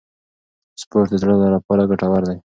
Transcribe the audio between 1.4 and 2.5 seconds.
لپاره ګټور دی.